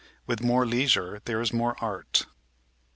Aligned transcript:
With 0.25 0.41
more 0.41 0.65
leisure, 0.65 1.21
there 1.25 1.39
is 1.41 1.53
more 1.53 1.75
art. 1.79 2.25